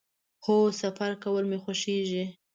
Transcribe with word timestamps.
هو، 0.43 0.57
سفر 0.81 1.11
کول 1.23 1.43
می 1.51 1.57
خوښیږي 1.63 2.23